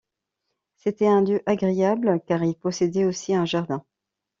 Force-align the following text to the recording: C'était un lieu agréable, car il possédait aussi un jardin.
C'était 0.77 1.05
un 1.05 1.21
lieu 1.23 1.43
agréable, 1.45 2.19
car 2.25 2.43
il 2.43 2.55
possédait 2.55 3.05
aussi 3.05 3.35
un 3.35 3.45
jardin. 3.45 3.85